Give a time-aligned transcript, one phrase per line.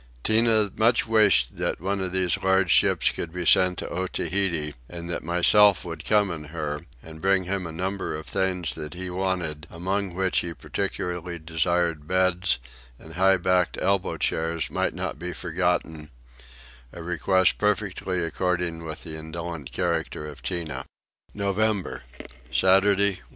[0.23, 5.07] Tinah much wished that one of these large ships should be sent to Otaheite and
[5.11, 9.11] that myself should come in her, and bring him a number of things that he
[9.11, 12.57] wanted; among which he particularly desired beds
[12.97, 16.09] and high backed elbow chairs might not be forgotten:
[16.91, 20.83] a request perfectly according with the indolent character of Tinah.
[21.35, 22.01] November.
[22.51, 23.21] Saturday 1.